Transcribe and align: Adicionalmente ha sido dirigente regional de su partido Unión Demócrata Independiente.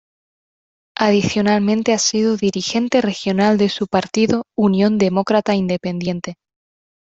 Adicionalmente 0.97 1.93
ha 1.93 1.99
sido 1.99 2.35
dirigente 2.35 3.01
regional 3.01 3.59
de 3.59 3.69
su 3.69 3.85
partido 3.85 4.47
Unión 4.57 4.97
Demócrata 4.97 5.53
Independiente. 5.53 6.37